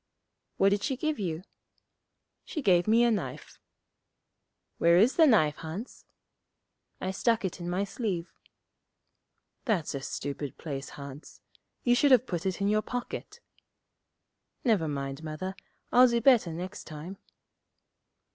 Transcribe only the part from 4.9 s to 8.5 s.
is the knife, Hans?' 'I stuck it in my sleeve.'